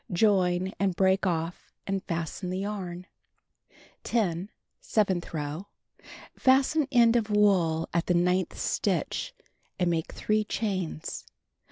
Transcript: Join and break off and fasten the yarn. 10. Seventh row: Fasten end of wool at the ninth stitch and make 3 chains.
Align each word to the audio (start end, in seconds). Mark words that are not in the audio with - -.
Join 0.11 0.73
and 0.79 0.95
break 0.95 1.27
off 1.27 1.71
and 1.85 2.03
fasten 2.03 2.49
the 2.49 2.57
yarn. 2.57 3.05
10. 4.03 4.49
Seventh 4.79 5.31
row: 5.31 5.67
Fasten 6.35 6.87
end 6.91 7.15
of 7.15 7.29
wool 7.29 7.87
at 7.93 8.07
the 8.07 8.15
ninth 8.15 8.57
stitch 8.57 9.31
and 9.77 9.91
make 9.91 10.11
3 10.11 10.43
chains. 10.45 11.27